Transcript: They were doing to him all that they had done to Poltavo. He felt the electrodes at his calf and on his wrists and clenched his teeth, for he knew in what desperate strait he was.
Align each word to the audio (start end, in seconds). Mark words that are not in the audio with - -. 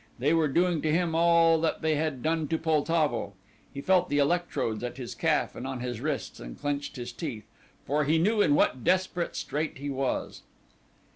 They 0.17 0.33
were 0.33 0.47
doing 0.47 0.81
to 0.81 0.91
him 0.91 1.13
all 1.13 1.61
that 1.61 1.83
they 1.83 1.93
had 1.93 2.23
done 2.23 2.47
to 2.47 2.57
Poltavo. 2.57 3.33
He 3.71 3.81
felt 3.81 4.09
the 4.09 4.17
electrodes 4.17 4.83
at 4.83 4.97
his 4.97 5.13
calf 5.13 5.55
and 5.55 5.67
on 5.67 5.79
his 5.81 6.01
wrists 6.01 6.39
and 6.39 6.59
clenched 6.59 6.95
his 6.95 7.11
teeth, 7.11 7.45
for 7.85 8.05
he 8.05 8.17
knew 8.17 8.41
in 8.41 8.55
what 8.55 8.83
desperate 8.83 9.35
strait 9.35 9.77
he 9.77 9.91
was. 9.91 10.41